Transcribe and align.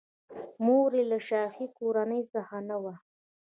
مور 0.63 0.91
یې 0.97 1.03
له 1.11 1.19
شاهي 1.27 1.67
کورنۍ 1.77 2.21
څخه 2.33 2.55
نه 2.69 2.77
وه. 2.83 2.93